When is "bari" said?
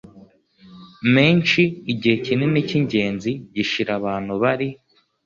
4.43-4.69